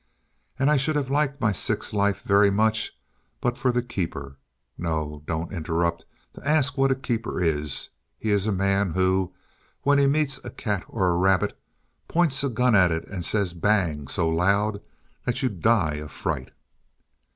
And 0.57 0.71
I 0.71 0.77
should 0.77 0.95
have 0.95 1.11
liked 1.11 1.39
my 1.39 1.51
sixth 1.51 1.93
life 1.93 2.23
very 2.23 2.49
much, 2.49 2.97
but 3.39 3.55
for 3.55 3.71
the 3.71 3.83
keeper. 3.83 4.35
No, 4.75 5.21
don't 5.27 5.53
interrupt 5.53 6.05
to 6.33 6.41
ask 6.43 6.75
what 6.75 6.89
a 6.89 6.95
keeper 6.95 7.39
is. 7.39 7.89
He 8.17 8.31
is 8.31 8.47
a 8.47 8.51
man 8.51 8.93
who, 8.93 9.31
when 9.83 9.99
he 9.99 10.07
meets 10.07 10.43
a 10.43 10.49
cat 10.49 10.83
or 10.89 11.09
a 11.11 11.17
rabbit, 11.17 11.55
points 12.07 12.43
a 12.43 12.49
gun 12.49 12.73
at 12.73 12.91
it, 12.91 13.05
and 13.09 13.23
says 13.23 13.53
'Bang!' 13.53 14.07
so 14.07 14.27
loud 14.27 14.81
that 15.25 15.43
you 15.43 15.49
die 15.49 15.97
of 15.97 16.11
fright." 16.11 16.49